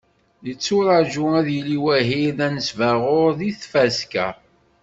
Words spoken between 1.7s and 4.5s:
wahil d anesbaɣur deg tfaska-a.